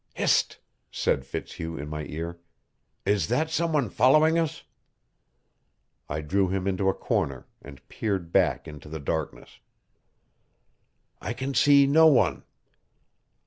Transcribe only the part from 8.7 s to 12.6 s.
the darkness. "I can see no one."